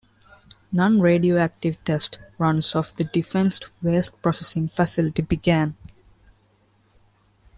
Non-radioactive 0.71 1.77
test 1.83 2.17
runs 2.39 2.73
of 2.75 2.95
the 2.95 3.03
Defense 3.03 3.59
Waste 3.83 4.19
Processing 4.23 4.67
Facility 4.69 5.21
began. 5.21 5.75